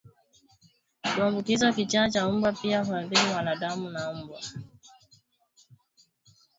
[1.15, 4.41] kuambukizwa kichaa cha mbwa Pia huathiri wanadamu na mbwa